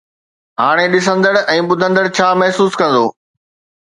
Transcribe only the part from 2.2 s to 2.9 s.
محسوس